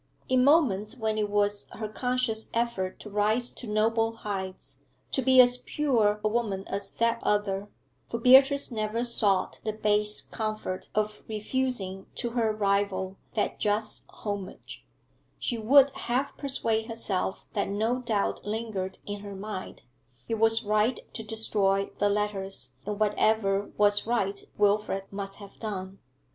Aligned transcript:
In 0.27 0.43
moments 0.43 0.95
when 0.97 1.19
it 1.19 1.29
was 1.29 1.67
her 1.73 1.87
conscious 1.87 2.47
effort 2.55 2.99
to 3.01 3.09
rise 3.11 3.51
to 3.51 3.67
noble 3.67 4.11
heights, 4.13 4.79
to 5.11 5.21
be 5.21 5.39
as 5.39 5.57
pure 5.57 6.19
a 6.23 6.27
woman 6.27 6.63
as 6.67 6.89
that 6.93 7.19
other 7.21 7.69
for 8.07 8.17
Beatrice 8.17 8.71
never 8.71 9.03
sought 9.03 9.59
the 9.63 9.73
base 9.73 10.19
comfort 10.19 10.89
of 10.95 11.21
refusing 11.27 12.07
to 12.15 12.31
her 12.31 12.51
rival 12.51 13.17
that 13.35 13.59
just 13.59 14.05
homage 14.09 14.87
she 15.37 15.59
'would 15.59 15.91
half 15.91 16.35
persuade 16.35 16.87
herself 16.87 17.45
that 17.53 17.69
no 17.69 17.99
doubt 17.99 18.43
lingered 18.43 18.97
in 19.05 19.19
her 19.19 19.35
mind; 19.35 19.83
it 20.27 20.39
was 20.39 20.63
right 20.63 20.99
to 21.13 21.21
destroy 21.21 21.85
the 21.99 22.09
letters, 22.09 22.71
and 22.87 22.99
whatever 22.99 23.69
was 23.77 24.07
right 24.07 24.45
Wilfrid 24.57 25.03
must 25.11 25.35
have 25.37 25.59
done. 25.59 25.99